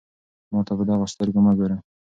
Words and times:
ما 0.51 0.59
ته 0.67 0.73
په 0.77 0.83
دغو 0.89 1.05
سترګو 1.13 1.39
مه 1.45 1.53
ګوره. 1.57 1.77